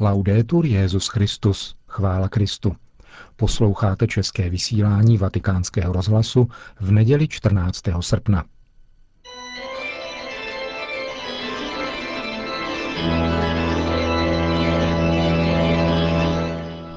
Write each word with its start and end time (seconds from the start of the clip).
Laudetur 0.00 0.66
Jezus 0.66 1.08
Christus, 1.08 1.74
chvála 1.88 2.28
Kristu. 2.28 2.76
Posloucháte 3.36 4.06
české 4.06 4.50
vysílání 4.50 5.18
Vatikánského 5.18 5.92
rozhlasu 5.92 6.48
v 6.80 6.90
neděli 6.92 7.28
14. 7.28 7.82
srpna. 8.00 8.44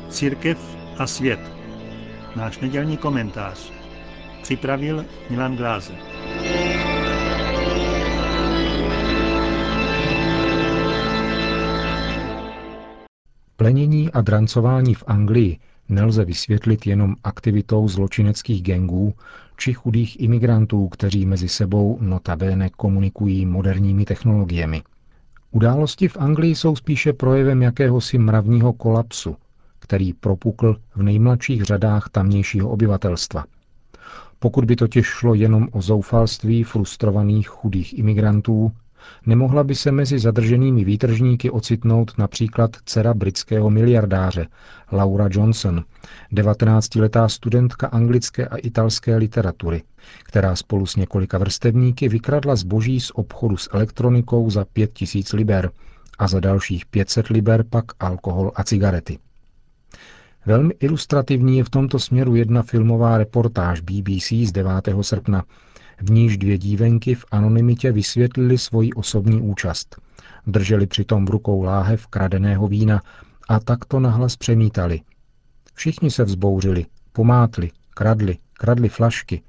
Církev 0.09 0.77
a 0.97 1.07
svět. 1.07 1.39
Náš 2.35 2.59
nedělní 2.59 2.97
komentář. 2.97 3.71
Připravil 4.41 5.05
Milan 5.29 5.55
Glázer. 5.55 6.12
Plenění 13.63 14.11
a 14.11 14.21
drancování 14.21 14.93
v 14.93 15.03
Anglii 15.07 15.57
nelze 15.89 16.25
vysvětlit 16.25 16.87
jenom 16.87 17.15
aktivitou 17.23 17.87
zločineckých 17.87 18.61
gengů 18.61 19.13
či 19.57 19.73
chudých 19.73 20.19
imigrantů, 20.19 20.87
kteří 20.87 21.25
mezi 21.25 21.49
sebou 21.49 21.97
notabene 22.01 22.69
komunikují 22.69 23.45
moderními 23.45 24.05
technologiemi. 24.05 24.83
Události 25.51 26.07
v 26.07 26.17
Anglii 26.17 26.55
jsou 26.55 26.75
spíše 26.75 27.13
projevem 27.13 27.61
jakéhosi 27.61 28.17
mravního 28.17 28.73
kolapsu, 28.73 29.35
který 29.79 30.13
propukl 30.13 30.77
v 30.95 31.03
nejmladších 31.03 31.63
řadách 31.63 32.09
tamnějšího 32.09 32.69
obyvatelstva. 32.69 33.45
Pokud 34.39 34.65
by 34.65 34.75
totiž 34.75 35.05
šlo 35.05 35.33
jenom 35.33 35.67
o 35.71 35.81
zoufalství 35.81 36.63
frustrovaných 36.63 37.47
chudých 37.47 37.97
imigrantů, 37.99 38.71
Nemohla 39.25 39.63
by 39.63 39.75
se 39.75 39.91
mezi 39.91 40.19
zadrženými 40.19 40.83
výtržníky 40.83 41.49
ocitnout 41.49 42.17
například 42.17 42.77
dcera 42.85 43.13
britského 43.13 43.69
miliardáře 43.69 44.47
Laura 44.91 45.27
Johnson, 45.31 45.83
19-letá 46.33 47.29
studentka 47.29 47.87
anglické 47.87 48.47
a 48.47 48.57
italské 48.57 49.15
literatury, 49.15 49.83
která 50.23 50.55
spolu 50.55 50.85
s 50.85 50.95
několika 50.95 51.37
vrstevníky 51.37 52.09
vykradla 52.09 52.55
zboží 52.55 52.99
z 52.99 53.11
obchodu 53.11 53.57
s 53.57 53.69
elektronikou 53.73 54.49
za 54.49 54.65
5000 54.73 55.33
liber 55.33 55.71
a 56.19 56.27
za 56.27 56.39
dalších 56.39 56.85
500 56.85 57.27
liber 57.27 57.63
pak 57.69 57.85
alkohol 57.99 58.51
a 58.55 58.63
cigarety. 58.63 59.19
Velmi 60.45 60.73
ilustrativní 60.79 61.57
je 61.57 61.63
v 61.63 61.69
tomto 61.69 61.99
směru 61.99 62.35
jedna 62.35 62.61
filmová 62.63 63.17
reportáž 63.17 63.81
BBC 63.81 64.31
z 64.31 64.51
9. 64.51 64.71
srpna, 65.01 65.43
v 66.01 66.11
níž 66.11 66.37
dvě 66.37 66.57
dívenky 66.57 67.15
v 67.15 67.25
anonymitě 67.31 67.91
vysvětlili 67.91 68.57
svoji 68.57 68.93
osobní 68.93 69.41
účast. 69.41 70.01
Drželi 70.47 70.87
přitom 70.87 71.25
v 71.25 71.29
rukou 71.29 71.61
láhev 71.61 72.07
kradeného 72.07 72.67
vína 72.67 73.01
a 73.49 73.59
takto 73.59 73.99
nahlas 73.99 74.35
přemítali. 74.35 75.01
Všichni 75.73 76.11
se 76.11 76.23
vzbouřili, 76.23 76.85
pomátli, 77.11 77.71
kradli, 77.89 78.37
kradli 78.53 78.89
flašky, 78.89 79.41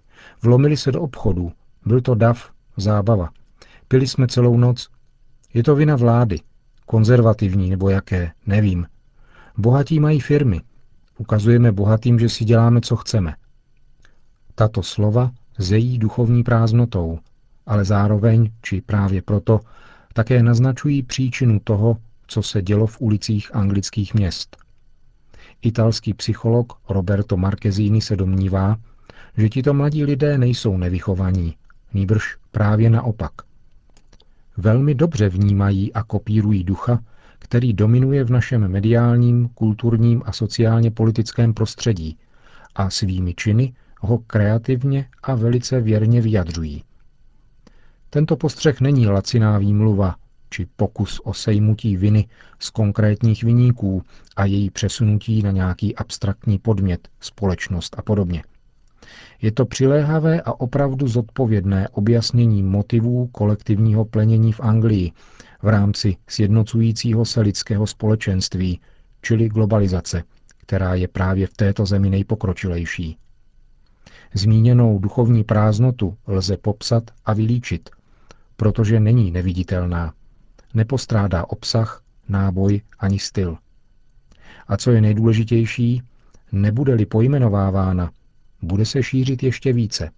vlomili 0.43 0.77
se 0.77 0.93
do 0.93 1.03
obchodů. 1.03 1.53
Byl 1.87 2.01
to 2.01 2.15
dav, 2.15 2.51
zábava. 2.77 3.31
Pili 3.89 4.07
jsme 4.07 4.27
celou 4.27 4.57
noc. 4.57 4.89
Je 5.55 5.63
to 5.63 5.77
vina 5.77 5.97
vlády. 5.97 6.41
Konzervativní 6.87 7.71
nebo 7.71 7.89
jaké, 7.89 8.33
nevím. 8.47 8.87
Bohatí 9.59 10.01
mají 10.01 10.21
firmy. 10.21 10.61
Ukazujeme 11.19 11.73
bohatým, 11.73 12.19
že 12.19 12.29
si 12.29 12.45
děláme, 12.45 12.81
co 12.81 12.97
chceme. 12.97 13.35
Tato 14.55 14.83
slova 14.83 15.31
zejí 15.59 15.99
duchovní 15.99 16.43
prázdnotou, 16.43 17.19
ale 17.67 17.85
zároveň, 17.85 18.51
či 18.63 18.81
právě 18.81 19.23
proto, 19.23 19.61
také 20.13 20.43
naznačují 20.43 21.03
příčinu 21.03 21.61
toho, 21.65 21.97
co 22.27 22.43
se 22.43 22.63
dělo 22.63 22.87
v 22.87 23.01
ulicích 23.01 23.55
anglických 23.55 24.15
měst. 24.15 24.57
Italský 25.63 26.15
psycholog 26.15 26.73
Roberto 26.89 27.37
Marquezini 27.37 28.01
se 28.01 28.17
domnívá, 28.17 28.77
že 29.37 29.49
tito 29.49 29.75
mladí 29.75 30.05
lidé 30.05 30.39
nejsou 30.39 30.77
nevychovaní, 30.77 31.57
nýbrž 31.95 32.37
právě 32.51 32.91
naopak. 32.91 33.33
Velmi 34.57 34.95
dobře 34.95 35.29
vnímají 35.29 35.93
a 35.93 36.03
kopírují 36.03 36.65
ducha, 36.65 37.01
který 37.39 37.73
dominuje 37.73 38.25
v 38.25 38.31
našem 38.31 38.69
mediálním, 38.69 39.49
kulturním 39.49 40.23
a 40.25 40.33
sociálně 40.33 40.91
politickém 40.91 41.55
prostředí 41.55 42.19
a 42.75 42.91
svými 42.91 43.35
činy 43.35 43.73
ho 44.05 44.19
kreativně 44.19 45.09
a 45.23 45.35
velice 45.35 45.81
věrně 45.81 46.21
vyjadřují. 46.21 46.85
Tento 48.11 48.37
postřeh 48.37 48.81
není 48.81 49.07
laciná 49.07 49.59
výmluva 49.59 50.17
či 50.51 50.67
pokus 50.77 51.21
o 51.25 51.35
sejmutí 51.35 51.97
viny 51.97 52.29
z 52.59 52.71
konkrétních 52.71 53.45
viníků 53.45 54.03
a 54.37 54.45
její 54.45 54.71
přesunutí 54.71 55.43
na 55.43 55.51
nějaký 55.51 55.97
abstraktní 55.97 56.59
podmět, 56.59 57.09
společnost 57.21 57.97
a 57.99 58.03
podobně. 58.03 58.43
Je 59.43 59.53
to 59.53 59.67
přiléhavé 59.67 60.41
a 60.41 60.53
opravdu 60.61 61.09
zodpovědné 61.09 61.89
objasnění 61.89 62.63
motivů 62.63 63.27
kolektivního 63.27 64.05
plenění 64.05 64.53
v 64.53 64.61
Anglii 64.61 65.13
v 65.63 65.69
rámci 65.69 66.17
sjednocujícího 66.29 67.25
se 67.25 67.41
lidského 67.41 67.87
společenství, 67.87 68.81
čili 69.23 69.49
globalizace, 69.49 70.23
která 70.59 70.95
je 70.95 71.09
právě 71.09 71.47
v 71.47 71.57
této 71.57 71.87
zemi 71.87 72.11
nejpokročilejší. 72.11 73.17
Zmíněnou 74.37 74.99
duchovní 74.99 75.45
prázdnotu 75.45 76.17
lze 76.27 76.57
popsat 76.57 77.11
a 77.25 77.33
vylíčit, 77.33 77.91
protože 78.57 79.01
není 79.01 79.31
neviditelná. 79.31 80.13
Nepostrádá 80.75 81.45
obsah, 81.51 82.03
náboj 82.29 82.81
ani 82.99 83.19
styl. 83.19 83.57
A 84.69 84.77
co 84.77 84.91
je 84.91 85.01
nejdůležitější, 85.01 86.03
nebude-li 86.53 87.07
pojmenovávána, 87.07 88.11
bude 88.63 88.85
se 88.85 89.03
šířit 89.03 89.43
ještě 89.43 89.73
více. 89.73 90.11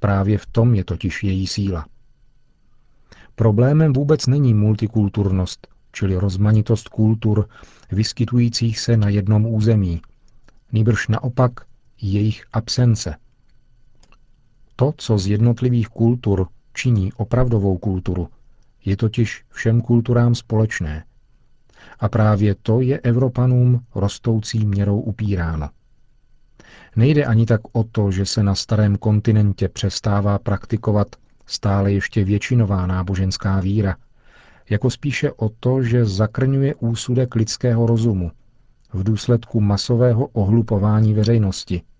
Právě 0.00 0.38
v 0.38 0.46
tom 0.46 0.74
je 0.74 0.84
totiž 0.84 1.24
její 1.24 1.46
síla. 1.46 1.86
Problémem 3.34 3.92
vůbec 3.92 4.26
není 4.26 4.54
multikulturnost, 4.54 5.68
čili 5.92 6.16
rozmanitost 6.16 6.88
kultur 6.88 7.48
vyskytujících 7.92 8.78
se 8.78 8.96
na 8.96 9.08
jednom 9.08 9.46
území, 9.46 10.00
nýbrž 10.72 11.08
naopak 11.08 11.52
jejich 12.00 12.44
absence– 12.52 13.16
to, 14.78 14.94
co 14.96 15.18
z 15.18 15.26
jednotlivých 15.26 15.88
kultur 15.88 16.46
činí 16.74 17.12
opravdovou 17.12 17.78
kulturu, 17.78 18.28
je 18.84 18.96
totiž 18.96 19.44
všem 19.50 19.80
kulturám 19.80 20.34
společné. 20.34 21.04
A 22.00 22.08
právě 22.08 22.54
to 22.54 22.80
je 22.80 23.00
Evropanům 23.00 23.80
rostoucí 23.94 24.66
měrou 24.66 25.00
upíráno. 25.00 25.68
Nejde 26.96 27.24
ani 27.24 27.46
tak 27.46 27.60
o 27.72 27.84
to, 27.84 28.10
že 28.10 28.26
se 28.26 28.42
na 28.42 28.54
starém 28.54 28.96
kontinentě 28.96 29.68
přestává 29.68 30.38
praktikovat 30.38 31.08
stále 31.46 31.92
ještě 31.92 32.24
většinová 32.24 32.86
náboženská 32.86 33.60
víra, 33.60 33.96
jako 34.70 34.90
spíše 34.90 35.32
o 35.32 35.48
to, 35.48 35.82
že 35.82 36.04
zakrňuje 36.04 36.74
úsudek 36.74 37.34
lidského 37.34 37.86
rozumu 37.86 38.30
v 38.92 39.04
důsledku 39.04 39.60
masového 39.60 40.26
ohlupování 40.26 41.14
veřejnosti– 41.14 41.82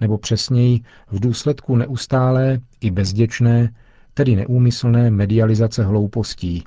nebo 0.00 0.18
přesněji 0.18 0.80
v 1.10 1.20
důsledku 1.20 1.76
neustálé 1.76 2.58
i 2.80 2.90
bezděčné, 2.90 3.74
tedy 4.14 4.36
neúmyslné 4.36 5.10
medializace 5.10 5.84
hloupostí 5.84 6.64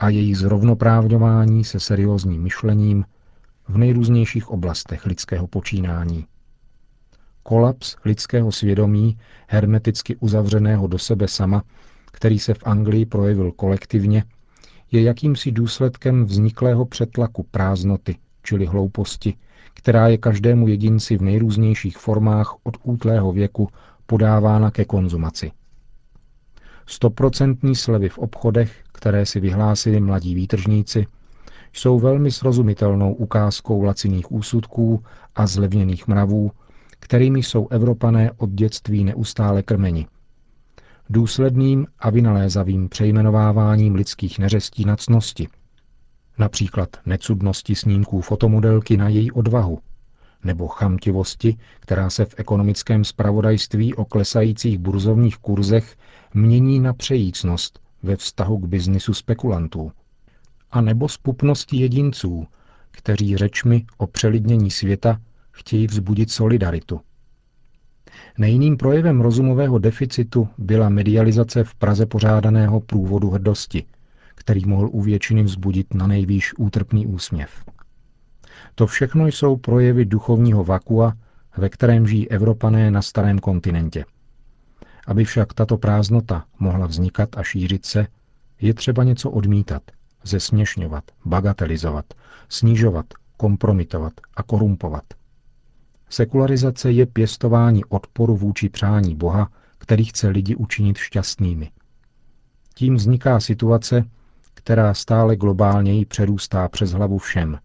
a 0.00 0.08
její 0.08 0.34
zrovnoprávňování 0.34 1.64
se 1.64 1.80
seriózním 1.80 2.42
myšlením 2.42 3.04
v 3.68 3.78
nejrůznějších 3.78 4.48
oblastech 4.48 5.06
lidského 5.06 5.46
počínání. 5.46 6.26
Kolaps 7.42 7.96
lidského 8.04 8.52
svědomí, 8.52 9.18
hermeticky 9.48 10.16
uzavřeného 10.16 10.86
do 10.86 10.98
sebe 10.98 11.28
sama, 11.28 11.62
který 12.12 12.38
se 12.38 12.54
v 12.54 12.66
Anglii 12.66 13.06
projevil 13.06 13.52
kolektivně, 13.52 14.24
je 14.92 15.02
jakýmsi 15.02 15.52
důsledkem 15.52 16.24
vzniklého 16.24 16.86
přetlaku 16.86 17.42
prázdnoty, 17.42 18.16
čili 18.42 18.66
hlouposti, 18.66 19.34
která 19.78 20.08
je 20.08 20.18
každému 20.18 20.68
jedinci 20.68 21.16
v 21.16 21.22
nejrůznějších 21.22 21.98
formách 21.98 22.54
od 22.62 22.76
útlého 22.82 23.32
věku 23.32 23.68
podávána 24.06 24.70
ke 24.70 24.84
konzumaci. 24.84 25.52
Stoprocentní 26.86 27.76
slevy 27.76 28.08
v 28.08 28.18
obchodech, 28.18 28.82
které 28.92 29.26
si 29.26 29.40
vyhlásili 29.40 30.00
mladí 30.00 30.34
výtržníci, 30.34 31.06
jsou 31.72 31.98
velmi 31.98 32.30
srozumitelnou 32.30 33.12
ukázkou 33.14 33.82
laciných 33.82 34.32
úsudků 34.32 35.04
a 35.34 35.46
zlevněných 35.46 36.08
mravů, 36.08 36.50
kterými 37.00 37.42
jsou 37.42 37.68
Evropané 37.68 38.30
od 38.36 38.50
dětství 38.50 39.04
neustále 39.04 39.62
krmeni. 39.62 40.06
Důsledným 41.10 41.86
a 41.98 42.10
vynalézavým 42.10 42.88
přejmenováváním 42.88 43.94
lidských 43.94 44.38
neřestí 44.38 44.84
na 44.84 44.96
cnosti, 44.96 45.48
například 46.38 46.96
necudnosti 47.06 47.74
snímků 47.74 48.20
fotomodelky 48.20 48.96
na 48.96 49.08
její 49.08 49.30
odvahu, 49.30 49.78
nebo 50.44 50.68
chamtivosti, 50.68 51.56
která 51.80 52.10
se 52.10 52.24
v 52.24 52.34
ekonomickém 52.36 53.04
spravodajství 53.04 53.94
o 53.94 54.04
klesajících 54.04 54.78
burzovních 54.78 55.36
kurzech 55.36 55.96
mění 56.34 56.80
na 56.80 56.92
přejícnost 56.92 57.80
ve 58.02 58.16
vztahu 58.16 58.58
k 58.58 58.66
biznisu 58.66 59.14
spekulantů. 59.14 59.92
A 60.70 60.80
nebo 60.80 61.08
spupnosti 61.08 61.76
jedinců, 61.76 62.46
kteří 62.90 63.36
řečmi 63.36 63.86
o 63.96 64.06
přelidnění 64.06 64.70
světa 64.70 65.20
chtějí 65.50 65.86
vzbudit 65.86 66.30
solidaritu. 66.30 67.00
Nejiným 68.38 68.76
projevem 68.76 69.20
rozumového 69.20 69.78
deficitu 69.78 70.48
byla 70.58 70.88
medializace 70.88 71.64
v 71.64 71.74
Praze 71.74 72.06
pořádaného 72.06 72.80
průvodu 72.80 73.30
hrdosti, 73.30 73.84
který 74.38 74.64
mohl 74.66 74.88
u 74.92 75.02
většiny 75.02 75.42
vzbudit 75.42 75.94
na 75.94 76.06
nejvýš 76.06 76.54
útrpný 76.58 77.06
úsměv. 77.06 77.64
To 78.74 78.86
všechno 78.86 79.26
jsou 79.26 79.56
projevy 79.56 80.04
duchovního 80.04 80.64
vakua, 80.64 81.12
ve 81.56 81.68
kterém 81.68 82.06
žijí 82.06 82.30
Evropané 82.30 82.90
na 82.90 83.02
starém 83.02 83.38
kontinentě. 83.38 84.04
Aby 85.06 85.24
však 85.24 85.54
tato 85.54 85.78
prázdnota 85.78 86.44
mohla 86.58 86.86
vznikat 86.86 87.38
a 87.38 87.42
šířit 87.42 87.86
se, 87.86 88.06
je 88.60 88.74
třeba 88.74 89.04
něco 89.04 89.30
odmítat, 89.30 89.82
zesměšňovat, 90.24 91.04
bagatelizovat, 91.24 92.04
snižovat, 92.48 93.06
kompromitovat 93.36 94.12
a 94.34 94.42
korumpovat. 94.42 95.04
Sekularizace 96.10 96.92
je 96.92 97.06
pěstování 97.06 97.84
odporu 97.84 98.36
vůči 98.36 98.68
přání 98.68 99.14
Boha, 99.14 99.50
který 99.78 100.04
chce 100.04 100.28
lidi 100.28 100.56
učinit 100.56 100.96
šťastnými. 100.96 101.70
Tím 102.74 102.94
vzniká 102.94 103.40
situace, 103.40 104.04
která 104.68 104.94
stále 104.94 105.36
globálněji 105.36 106.04
přerůstá 106.04 106.68
přes 106.68 106.92
hlavu 106.92 107.18
všem, 107.18 107.58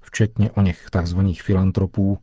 včetně 0.00 0.50
o 0.50 0.62
něch 0.62 0.86
tzv. 1.02 1.18
filantropů 1.42 2.18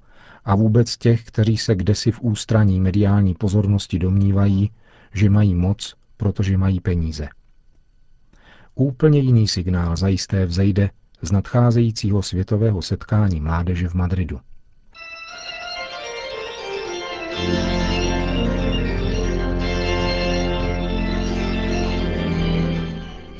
a 0.45 0.55
vůbec 0.55 0.97
těch, 0.97 1.23
kteří 1.23 1.57
se 1.57 1.75
kdesi 1.75 2.11
v 2.11 2.21
ústraní 2.21 2.79
mediální 2.79 3.33
pozornosti 3.33 3.99
domnívají, 3.99 4.71
že 5.13 5.29
mají 5.29 5.55
moc, 5.55 5.95
protože 6.17 6.57
mají 6.57 6.79
peníze. 6.79 7.27
Úplně 8.75 9.19
jiný 9.19 9.47
signál 9.47 9.97
zajisté 9.97 10.45
vzejde 10.45 10.89
z 11.21 11.31
nadcházejícího 11.31 12.21
světového 12.21 12.81
setkání 12.81 13.41
mládeže 13.41 13.89
v 13.89 13.93
Madridu. 13.93 14.39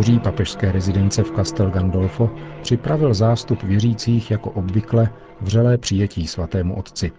Nádvoří 0.00 0.20
papežské 0.20 0.72
rezidence 0.72 1.22
v 1.22 1.30
Castel 1.36 1.70
Gandolfo 1.70 2.30
připravil 2.62 3.14
zástup 3.14 3.62
věřících 3.62 4.30
jako 4.30 4.50
obvykle 4.50 5.10
vřelé 5.40 5.78
přijetí 5.78 6.26
svatému 6.26 6.78
otci. 6.78 7.12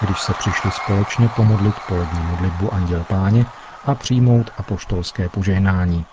Když 0.00 0.20
se 0.20 0.32
přišli 0.38 0.70
společně 0.70 1.28
pomodlit 1.36 1.74
polední 1.88 2.20
modlitbu 2.30 2.74
Anděl 2.74 3.04
Páně 3.08 3.46
a 3.84 3.94
přijmout 3.94 4.50
apoštolské 4.58 5.28
požehnání. 5.28 6.04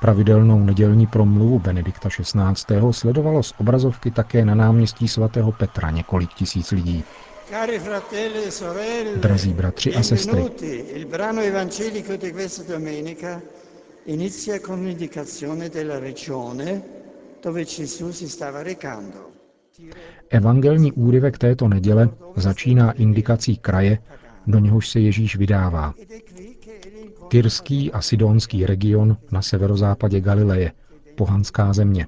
Pravidelnou 0.00 0.58
nedělní 0.58 1.06
promluvu 1.06 1.58
Benedikta 1.58 2.08
XVI. 2.08 2.80
sledovalo 2.90 3.42
z 3.42 3.54
obrazovky 3.58 4.10
také 4.10 4.44
na 4.44 4.54
náměstí 4.54 5.08
svatého 5.08 5.52
Petra 5.52 5.90
několik 5.90 6.34
tisíc 6.34 6.70
lidí. 6.70 7.04
E 7.52 9.04
Drazí 9.16 9.52
bratři 9.52 9.94
a 9.94 10.02
sestry, 10.02 10.44
inizia 14.08 14.58
con 14.58 14.84
l'indicazione 14.84 15.68
della 15.68 15.98
regione 15.98 16.82
dove 17.42 17.64
Gesù 17.64 18.10
si 18.10 18.26
stava 18.28 18.62
recando. 18.62 19.32
Evangelní 20.28 20.92
úryvek 20.92 21.38
této 21.38 21.68
neděle 21.68 22.08
začíná 22.36 22.92
indikací 22.92 23.56
kraje, 23.56 23.98
do 24.46 24.58
něhož 24.58 24.88
se 24.88 25.00
Ježíš 25.00 25.36
vydává. 25.36 25.94
Tyrský 27.28 27.92
a 27.92 28.00
sidonský 28.00 28.66
region 28.66 29.16
na 29.32 29.42
severozápadě 29.42 30.20
Galileje, 30.20 30.72
pohanská 31.14 31.72
země. 31.72 32.06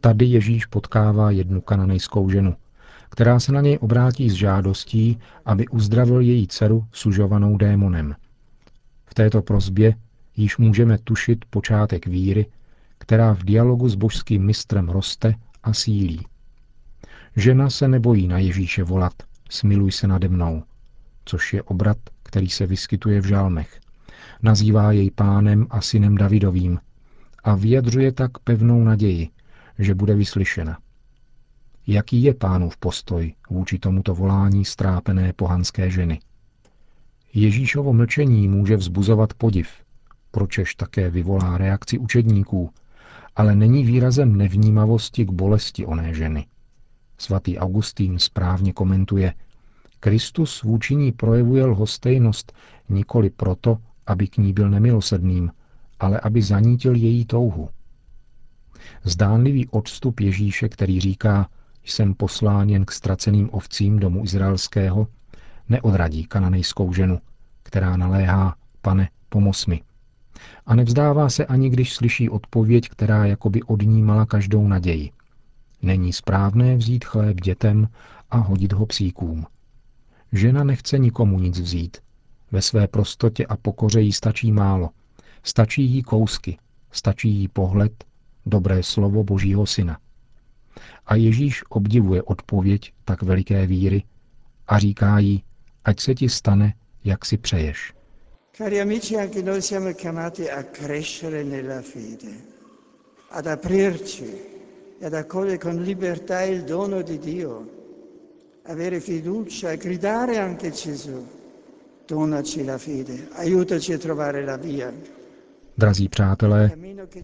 Tady 0.00 0.24
Ježíš 0.24 0.66
potkává 0.66 1.30
jednu 1.30 1.60
kananejskou 1.60 2.30
ženu, 2.30 2.54
která 3.10 3.40
se 3.40 3.52
na 3.52 3.60
něj 3.60 3.78
obrátí 3.80 4.30
s 4.30 4.32
žádostí, 4.32 5.18
aby 5.44 5.68
uzdravil 5.68 6.20
její 6.20 6.48
dceru 6.48 6.84
sužovanou 6.92 7.56
démonem. 7.56 8.14
V 9.06 9.14
této 9.14 9.42
prozbě 9.42 9.94
již 10.36 10.58
můžeme 10.58 10.98
tušit 10.98 11.44
počátek 11.44 12.06
víry, 12.06 12.46
která 12.98 13.34
v 13.34 13.44
dialogu 13.44 13.88
s 13.88 13.94
božským 13.94 14.46
mistrem 14.46 14.88
roste 14.88 15.34
a 15.62 15.72
sílí. 15.72 16.26
Žena 17.36 17.70
se 17.70 17.88
nebojí 17.88 18.28
na 18.28 18.38
Ježíše 18.38 18.84
volat, 18.84 19.12
smiluj 19.50 19.92
se 19.92 20.06
nade 20.06 20.28
mnou, 20.28 20.62
což 21.24 21.52
je 21.52 21.62
obrat, 21.62 21.96
který 22.22 22.48
se 22.48 22.66
vyskytuje 22.66 23.20
v 23.20 23.24
žálmech. 23.24 23.80
Nazývá 24.42 24.92
jej 24.92 25.10
pánem 25.10 25.66
a 25.70 25.80
synem 25.80 26.16
Davidovým 26.16 26.78
a 27.44 27.54
vyjadřuje 27.54 28.12
tak 28.12 28.38
pevnou 28.38 28.84
naději, 28.84 29.28
že 29.78 29.94
bude 29.94 30.14
vyslyšena. 30.14 30.78
Jaký 31.86 32.22
je 32.22 32.34
pánův 32.34 32.76
postoj 32.76 33.34
vůči 33.50 33.78
tomuto 33.78 34.14
volání 34.14 34.64
strápené 34.64 35.32
pohanské 35.32 35.90
ženy? 35.90 36.20
Ježíšovo 37.34 37.92
mlčení 37.92 38.48
může 38.48 38.76
vzbuzovat 38.76 39.34
podiv, 39.34 39.68
pročež 40.32 40.74
také 40.74 41.10
vyvolá 41.10 41.58
reakci 41.58 41.98
učedníků, 41.98 42.70
ale 43.36 43.54
není 43.54 43.84
výrazem 43.84 44.36
nevnímavosti 44.36 45.24
k 45.24 45.30
bolesti 45.30 45.86
oné 45.86 46.14
ženy. 46.14 46.46
Svatý 47.18 47.58
Augustín 47.58 48.18
správně 48.18 48.72
komentuje, 48.72 49.34
Kristus 50.00 50.62
vůči 50.62 50.94
ní 50.94 51.12
projevuje 51.12 51.64
lhostejnost 51.64 52.52
nikoli 52.88 53.30
proto, 53.30 53.78
aby 54.06 54.28
k 54.28 54.36
ní 54.36 54.52
byl 54.52 54.70
nemilosrdným, 54.70 55.52
ale 56.00 56.20
aby 56.20 56.42
zanítil 56.42 56.94
její 56.94 57.24
touhu. 57.24 57.68
Zdánlivý 59.04 59.68
odstup 59.68 60.20
Ježíše, 60.20 60.68
který 60.68 61.00
říká, 61.00 61.48
jsem 61.84 62.14
poslán 62.14 62.68
jen 62.68 62.84
k 62.84 62.92
ztraceným 62.92 63.48
ovcím 63.52 63.98
domu 63.98 64.24
izraelského, 64.24 65.06
neodradí 65.68 66.24
kananejskou 66.24 66.92
ženu, 66.92 67.18
která 67.62 67.96
naléhá, 67.96 68.56
pane, 68.80 69.08
pomoz 69.28 69.66
mi 69.66 69.82
a 70.66 70.74
nevzdává 70.74 71.30
se 71.30 71.46
ani, 71.46 71.70
když 71.70 71.94
slyší 71.94 72.30
odpověď, 72.30 72.88
která 72.88 73.26
jakoby 73.26 73.62
odnímala 73.62 74.26
každou 74.26 74.68
naději. 74.68 75.10
Není 75.82 76.12
správné 76.12 76.76
vzít 76.76 77.04
chléb 77.04 77.40
dětem 77.40 77.88
a 78.30 78.36
hodit 78.36 78.72
ho 78.72 78.86
psíkům. 78.86 79.46
Žena 80.32 80.64
nechce 80.64 80.98
nikomu 80.98 81.40
nic 81.40 81.60
vzít. 81.60 81.96
Ve 82.52 82.62
své 82.62 82.88
prostotě 82.88 83.46
a 83.46 83.56
pokoře 83.56 84.00
jí 84.00 84.12
stačí 84.12 84.52
málo. 84.52 84.90
Stačí 85.42 85.82
jí 85.82 86.02
kousky, 86.02 86.58
stačí 86.92 87.30
jí 87.30 87.48
pohled, 87.48 88.04
dobré 88.46 88.82
slovo 88.82 89.24
Božího 89.24 89.66
syna. 89.66 89.98
A 91.06 91.14
Ježíš 91.14 91.62
obdivuje 91.68 92.22
odpověď 92.22 92.92
tak 93.04 93.22
veliké 93.22 93.66
víry 93.66 94.04
a 94.68 94.78
říká 94.78 95.18
jí, 95.18 95.44
ať 95.84 96.00
se 96.00 96.14
ti 96.14 96.28
stane, 96.28 96.74
jak 97.04 97.24
si 97.24 97.38
přeješ. 97.38 97.92
Cari 98.54 98.80
amici, 98.80 99.16
anche 99.16 99.40
noi 99.42 99.62
siamo 99.62 99.92
chiamati 99.92 100.46
a 100.46 100.62
crescere 100.64 101.42
nella 101.42 101.80
fede, 101.80 102.44
ad 103.30 103.46
aprirci 103.46 104.24
e 104.98 105.06
ad 105.06 105.14
accogliere 105.14 105.56
con 105.58 105.82
libertà 105.82 106.42
il 106.42 106.64
dono 106.64 107.00
di 107.00 107.18
Dio, 107.18 107.66
avere 108.64 109.00
fiducia, 109.00 109.74
gridare 109.76 110.36
anche 110.36 110.70
Gesù, 110.70 111.26
donaci 112.06 112.62
la 112.62 112.76
fede, 112.76 113.28
aiutaci 113.32 113.94
a 113.94 113.98
trovare 113.98 114.44
la 114.44 114.58
via. 114.58 114.92
Drazí 115.78 116.08
přátelé, 116.08 116.70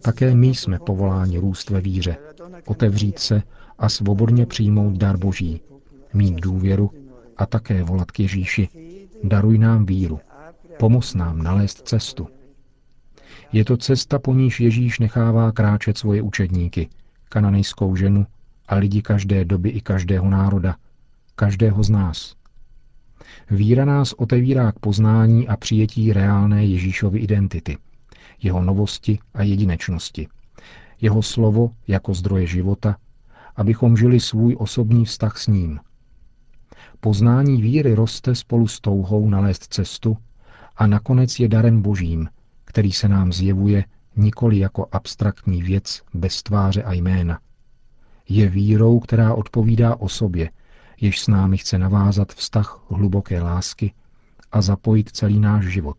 také 0.01 0.35
my 0.35 0.47
jsme 0.47 0.79
povoláni 0.79 1.37
růst 1.37 1.69
ve 1.69 1.81
víře, 1.81 2.17
otevřít 2.65 3.19
se 3.19 3.43
a 3.77 3.89
svobodně 3.89 4.45
přijmout 4.45 4.97
dar 4.97 5.17
Boží, 5.17 5.61
mít 6.13 6.35
důvěru 6.35 6.91
a 7.37 7.45
také 7.45 7.83
volat 7.83 8.11
k 8.11 8.19
Ježíši. 8.19 8.69
Daruj 9.23 9.57
nám 9.57 9.85
víru, 9.85 10.19
Pomoz 10.79 11.13
nám 11.13 11.43
nalézt 11.43 11.87
cestu. 11.87 12.27
Je 13.51 13.65
to 13.65 13.77
cesta, 13.77 14.19
po 14.19 14.33
níž 14.33 14.59
Ježíš 14.59 14.99
nechává 14.99 15.51
kráčet 15.51 15.97
svoje 15.97 16.21
učedníky, 16.21 16.89
kananejskou 17.29 17.95
ženu 17.95 18.25
a 18.67 18.75
lidi 18.75 19.01
každé 19.01 19.45
doby 19.45 19.69
i 19.69 19.81
každého 19.81 20.29
národa, 20.29 20.75
každého 21.35 21.83
z 21.83 21.89
nás. 21.89 22.35
Víra 23.51 23.85
nás 23.85 24.13
otevírá 24.13 24.71
k 24.71 24.79
poznání 24.79 25.47
a 25.47 25.57
přijetí 25.57 26.13
reálné 26.13 26.65
Ježíšovy 26.65 27.19
identity. 27.19 27.77
jeho 28.41 28.63
novosti 28.63 29.19
a 29.33 29.43
jedinečnosti, 29.43 30.27
jeho 31.01 31.21
slovo 31.21 31.71
jako 31.87 32.13
zdroje 32.13 32.47
života, 32.47 32.95
abychom 33.55 33.97
žili 33.97 34.19
svůj 34.19 34.55
osobní 34.59 35.05
vztah 35.05 35.37
s 35.37 35.47
ním. 35.47 35.79
Poznání 36.99 37.61
víry 37.61 37.93
roste 37.95 38.35
spolu 38.35 38.67
s 38.67 38.79
touhou 38.79 39.29
nalézt 39.29 39.73
cestu 39.73 40.17
a 40.79 40.87
nakonec 40.87 41.39
je 41.39 41.47
darem 41.47 41.81
božím, 41.81 42.29
který 42.65 42.91
se 42.91 43.07
nám 43.07 43.33
zjevuje 43.33 43.85
nikoli 44.15 44.59
jako 44.59 44.87
abstraktní 44.91 45.63
věc 45.63 46.01
bez 46.13 46.43
tváře 46.43 46.83
a 46.83 46.93
jména. 46.93 47.39
Je 48.29 48.49
vírou, 48.49 48.99
která 48.99 49.33
odpovídá 49.33 49.95
osobě, 49.95 50.49
jež 51.01 51.19
s 51.19 51.27
námi 51.27 51.57
chce 51.57 51.77
navázat 51.77 52.33
vztah 52.33 52.83
hluboké 52.89 53.41
lásky 53.41 53.93
a 54.51 54.61
zapojit 54.61 55.09
celý 55.09 55.39
náš 55.39 55.65
život. 55.65 55.97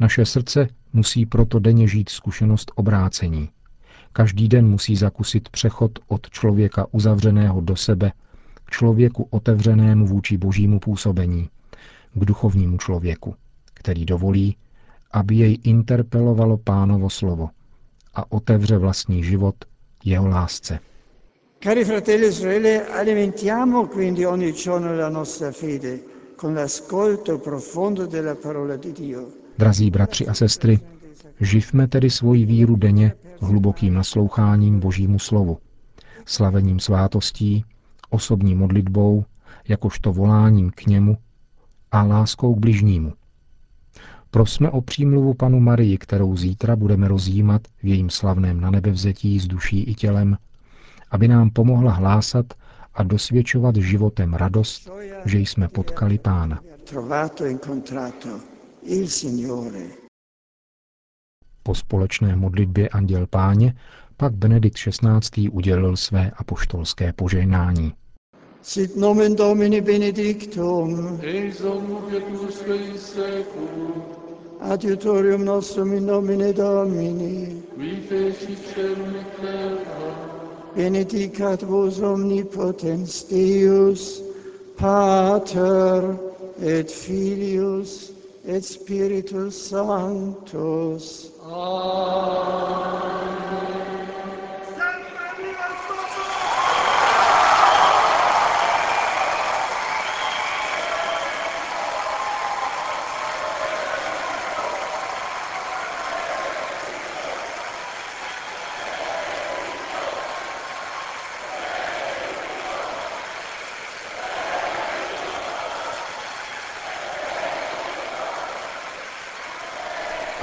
Naše 0.00 0.26
srdce 0.26 0.68
musí 0.92 1.26
proto 1.26 1.58
denně 1.58 1.88
žít 1.88 2.08
zkušenost 2.08 2.72
obrácení. 2.74 3.50
Každý 4.12 4.48
den 4.48 4.68
musí 4.68 4.96
zakusit 4.96 5.48
přechod 5.48 5.98
od 6.08 6.30
člověka 6.30 6.86
uzavřeného 6.90 7.60
do 7.60 7.76
sebe 7.76 8.12
k 8.64 8.70
člověku 8.70 9.28
otevřenému 9.30 10.06
vůči 10.06 10.36
božímu 10.36 10.80
působení, 10.80 11.50
k 12.14 12.24
duchovnímu 12.24 12.78
člověku, 12.78 13.34
který 13.82 14.04
dovolí, 14.04 14.56
aby 15.10 15.36
jej 15.36 15.58
interpelovalo 15.62 16.56
pánovo 16.56 17.10
slovo 17.10 17.48
a 18.14 18.32
otevře 18.32 18.78
vlastní 18.78 19.24
život 19.24 19.54
jeho 20.04 20.28
lásce. 20.28 20.78
Cari 21.62 21.84
fratelli 21.84 22.26
e 22.26 22.32
sorelle, 22.32 22.86
alimentiamo 22.86 23.86
quindi 23.86 24.26
ogni 24.26 24.52
giorno 24.52 24.96
la 24.96 25.08
nostra 25.08 25.52
fede 25.52 25.98
con 26.36 26.54
l'ascolto 26.54 27.38
profondo 27.38 28.06
della 28.06 28.34
parola 28.34 28.76
di 28.76 28.92
Dio. 28.92 29.26
Drazí 29.58 29.90
bratři 29.90 30.26
a 30.26 30.34
sestry, 30.34 30.80
živme 31.40 31.88
tedy 31.88 32.10
svoji 32.10 32.46
víru 32.46 32.76
denně 32.76 33.12
hlubokým 33.40 33.94
nasloucháním 33.94 34.80
Božímu 34.80 35.18
slovu, 35.18 35.58
slavením 36.26 36.80
svátostí, 36.80 37.64
osobní 38.10 38.54
modlitbou, 38.54 39.24
jakožto 39.68 40.12
voláním 40.12 40.70
k 40.70 40.86
němu 40.86 41.16
a 41.92 42.02
láskou 42.02 42.54
k 42.54 42.58
bližnímu. 42.58 43.12
Prosme 44.34 44.70
o 44.70 44.80
přímluvu 44.80 45.34
panu 45.34 45.60
Marii, 45.60 45.98
kterou 45.98 46.36
zítra 46.36 46.76
budeme 46.76 47.08
rozjímat 47.08 47.62
v 47.82 47.86
jejím 47.86 48.10
slavném 48.10 48.60
na 48.60 48.70
nebevzetí 48.70 49.40
s 49.40 49.46
duší 49.46 49.82
i 49.82 49.94
tělem, 49.94 50.38
aby 51.10 51.28
nám 51.28 51.50
pomohla 51.50 51.92
hlásat 51.92 52.46
a 52.94 53.02
dosvědčovat 53.02 53.76
životem 53.76 54.34
radost, 54.34 54.90
že 55.24 55.38
jsme 55.38 55.68
potkali 55.68 56.18
Pána. 56.18 56.60
Po 61.62 61.74
společné 61.74 62.36
modlitbě 62.36 62.88
Anděl 62.88 63.26
Páně 63.26 63.74
pak 64.16 64.34
Benedikt 64.34 64.76
XVI. 64.76 65.48
udělil 65.48 65.96
své 65.96 66.30
apoštolské 66.30 67.12
požehnání. 67.12 67.94
Sit 68.62 68.96
nomen 68.96 69.36
Domini 69.36 69.80
benedictum. 69.80 71.20
Ex 71.22 71.60
usque 71.60 72.76
in 72.76 72.98
seculum. 72.98 74.21
Adiutorium 74.64 75.42
nostrum 75.42 75.92
in 75.92 76.06
nomine 76.06 76.52
Domini. 76.52 77.62
Qui 77.74 77.96
fecit 78.08 78.58
celum 78.74 79.16
et 79.16 79.40
terra. 79.40 80.32
Benedicat 80.76 81.62
vos 81.62 82.00
omnipotens 82.00 83.24
Deus, 83.24 84.22
Pater 84.76 86.16
et 86.60 86.90
Filius 86.90 88.12
et 88.46 88.64
Spiritus 88.64 89.54
Sanctus. 89.68 91.30
Amen. 91.44 93.21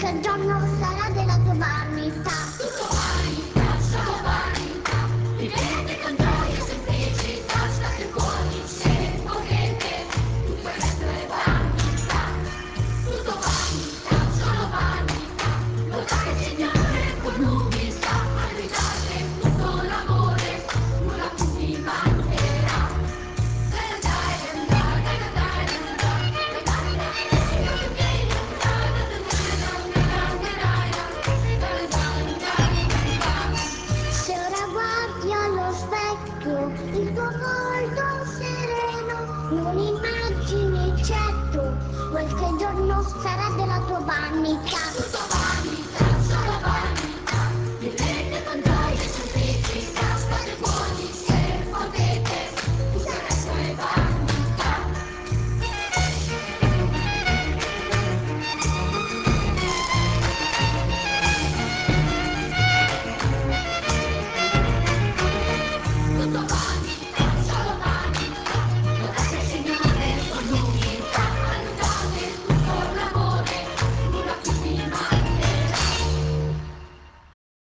said, 0.00 0.22
don't 0.22 0.46
know 0.46 1.03